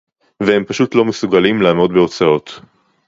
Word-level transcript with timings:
והם 0.43 0.65
פשוט 0.65 0.95
לא 0.95 1.05
מסוגלים 1.05 1.61
לעמוד 1.61 1.91
בהוצאות 1.93 2.59